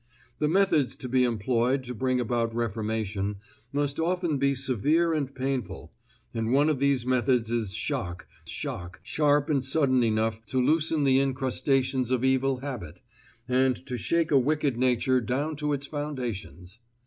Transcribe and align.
The 0.39 0.47
methods 0.47 0.95
to 0.95 1.07
be 1.07 1.23
employed 1.23 1.83
to 1.83 1.93
bring 1.93 2.19
about 2.19 2.55
reformation 2.55 3.35
must 3.71 3.99
often 3.99 4.39
be 4.39 4.55
severe 4.55 5.13
and 5.13 5.31
painful, 5.35 5.93
and 6.33 6.51
one 6.51 6.69
of 6.69 6.79
these 6.79 7.05
methods 7.05 7.51
is 7.51 7.75
shock, 7.75 8.25
shock 8.47 8.99
sharp 9.03 9.47
and 9.47 9.63
sudden 9.63 10.01
enough 10.01 10.43
to 10.47 10.59
loosen 10.59 11.03
the 11.03 11.19
incrustations 11.19 12.09
of 12.09 12.23
evil 12.23 12.61
habit, 12.61 12.97
and 13.47 13.85
to 13.85 13.95
shake 13.95 14.31
a 14.31 14.39
wicked 14.39 14.75
nature 14.75 15.21
down 15.21 15.55
to 15.57 15.71
its 15.71 15.85
foundations. 15.85 16.79